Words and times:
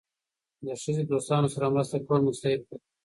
د 0.65 0.67
ښځې 0.81 1.03
دوستانو 1.11 1.47
سره 1.55 1.71
مرسته 1.73 1.97
کول 2.05 2.21
مستحب 2.27 2.61
دي. 2.69 2.77